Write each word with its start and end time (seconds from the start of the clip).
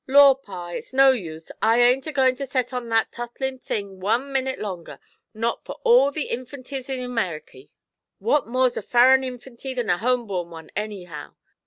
'Law, 0.07 0.33
pa, 0.33 0.69
it's 0.69 0.93
no 0.93 1.11
use! 1.11 1.51
I 1.61 1.79
ain't 1.79 2.07
a 2.07 2.11
goin' 2.11 2.33
to 2.37 2.47
set 2.47 2.73
on 2.73 2.89
that 2.89 3.11
tottlin' 3.11 3.59
thing 3.59 3.99
one 3.99 4.31
minit 4.31 4.57
longer 4.57 4.97
not 5.31 5.63
for 5.63 5.73
all 5.83 6.09
the 6.09 6.27
infanties 6.31 6.89
in 6.89 6.99
Ameriky! 7.01 7.73
What 8.17 8.47
more's 8.47 8.75
a 8.75 8.81
furrin 8.81 9.21
infanty 9.23 9.75
than 9.75 9.91
a 9.91 9.99
home 9.99 10.25
born 10.25 10.49
one, 10.49 10.71
anyhow?' 10.75 11.35